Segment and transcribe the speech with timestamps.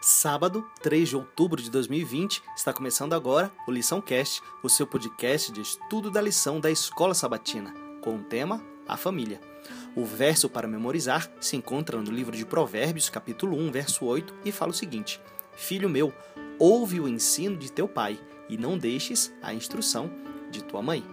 [0.00, 5.50] Sábado, 3 de outubro de 2020, está começando agora o Lição Cast, o seu podcast
[5.50, 9.40] de estudo da lição da Escola Sabatina, com o tema A Família.
[9.96, 14.52] O verso para memorizar se encontra no livro de Provérbios, capítulo 1, verso 8, e
[14.52, 15.20] fala o seguinte:
[15.56, 16.14] Filho meu,
[16.60, 20.08] ouve o ensino de teu pai e não deixes a instrução
[20.48, 21.04] de tua mãe.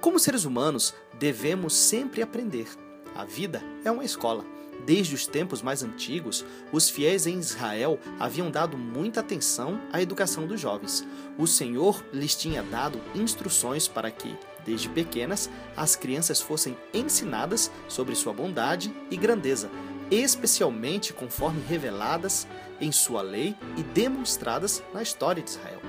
[0.00, 2.66] Como seres humanos, devemos sempre aprender.
[3.14, 4.44] A vida é uma escola.
[4.86, 10.46] Desde os tempos mais antigos, os fiéis em Israel haviam dado muita atenção à educação
[10.46, 11.06] dos jovens.
[11.38, 18.14] O Senhor lhes tinha dado instruções para que, desde pequenas, as crianças fossem ensinadas sobre
[18.14, 19.70] sua bondade e grandeza,
[20.10, 22.46] especialmente conforme reveladas
[22.78, 25.80] em sua lei e demonstradas na história de Israel.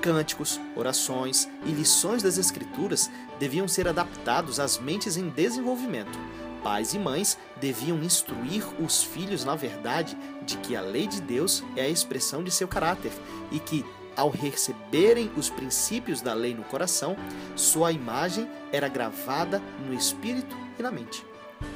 [0.00, 6.18] Cânticos, orações e lições das Escrituras deviam ser adaptados às mentes em desenvolvimento
[6.62, 11.64] Pais e mães deviam instruir os filhos na verdade de que a lei de Deus
[11.76, 13.12] é a expressão de seu caráter
[13.50, 13.84] e que,
[14.16, 17.16] ao receberem os princípios da lei no coração,
[17.56, 21.24] sua imagem era gravada no espírito e na mente.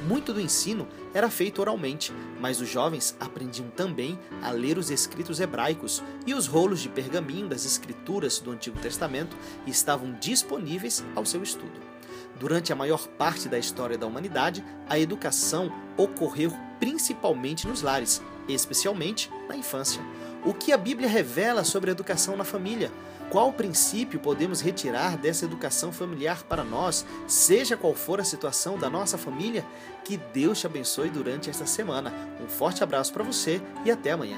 [0.07, 5.39] Muito do ensino era feito oralmente, mas os jovens aprendiam também a ler os escritos
[5.39, 11.41] hebraicos e os rolos de pergaminho das escrituras do Antigo Testamento estavam disponíveis ao seu
[11.43, 11.94] estudo.
[12.39, 19.31] Durante a maior parte da história da humanidade, a educação ocorreu principalmente nos lares, especialmente
[19.47, 20.01] na infância.
[20.45, 22.91] O que a Bíblia revela sobre a educação na família?
[23.29, 28.89] Qual princípio podemos retirar dessa educação familiar para nós, seja qual for a situação da
[28.89, 29.65] nossa família?
[30.03, 32.13] Que Deus te abençoe durante esta semana.
[32.43, 34.37] Um forte abraço para você e até amanhã.